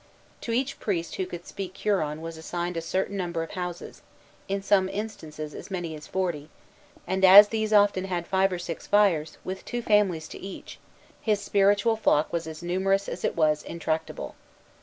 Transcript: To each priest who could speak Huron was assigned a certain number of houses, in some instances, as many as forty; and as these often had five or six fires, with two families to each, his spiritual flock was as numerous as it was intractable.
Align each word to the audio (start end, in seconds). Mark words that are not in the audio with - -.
To 0.41 0.51
each 0.51 0.79
priest 0.79 1.17
who 1.17 1.27
could 1.27 1.45
speak 1.45 1.77
Huron 1.77 2.21
was 2.21 2.35
assigned 2.35 2.75
a 2.75 2.81
certain 2.81 3.15
number 3.17 3.43
of 3.43 3.51
houses, 3.51 4.01
in 4.47 4.63
some 4.63 4.89
instances, 4.89 5.53
as 5.53 5.69
many 5.69 5.93
as 5.93 6.07
forty; 6.07 6.49
and 7.05 7.23
as 7.23 7.49
these 7.49 7.71
often 7.71 8.05
had 8.05 8.25
five 8.25 8.51
or 8.51 8.57
six 8.57 8.87
fires, 8.87 9.37
with 9.43 9.63
two 9.63 9.83
families 9.83 10.27
to 10.29 10.39
each, 10.39 10.79
his 11.21 11.39
spiritual 11.39 11.95
flock 11.95 12.33
was 12.33 12.47
as 12.47 12.63
numerous 12.63 13.07
as 13.07 13.23
it 13.23 13.35
was 13.35 13.61
intractable. 13.61 14.33